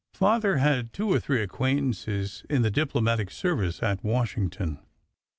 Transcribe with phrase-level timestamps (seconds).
[0.15, 4.79] Father had two or three acquaintances in the diplo matic service at Washington.